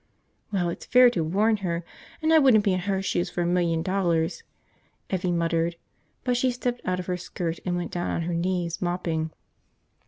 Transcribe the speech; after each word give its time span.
"Well, 0.51 0.69
it's 0.69 0.87
fair 0.87 1.11
to 1.11 1.23
warn 1.23 1.57
her, 1.57 1.85
and 2.23 2.33
I 2.33 2.39
wouldn't 2.39 2.63
be 2.63 2.73
in 2.73 2.79
her 2.79 3.03
shoes 3.03 3.29
for 3.29 3.43
a 3.43 3.45
million 3.45 3.83
dollars," 3.83 4.41
Evvie 5.11 5.31
muttered, 5.31 5.75
but 6.23 6.35
she 6.35 6.49
stepped 6.49 6.81
out 6.85 6.99
of 6.99 7.05
her 7.05 7.17
skirt 7.17 7.59
and 7.67 7.75
went 7.75 7.91
down 7.91 8.09
on 8.09 8.23
her 8.23 8.33
knees, 8.33 8.81
mopping. 8.81 9.29